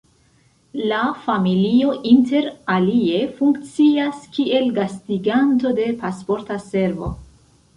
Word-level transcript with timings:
La 0.91 1.01
familio 1.25 1.91
inter 2.13 2.47
alie 2.77 3.19
funkcias 3.41 4.25
kiel 4.39 4.67
gastiganto 4.79 5.75
de 5.83 5.87
Pasporta 6.03 6.59
Servo. 6.67 7.13